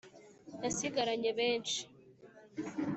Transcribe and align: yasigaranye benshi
yasigaranye 0.63 1.29
benshi 1.39 1.79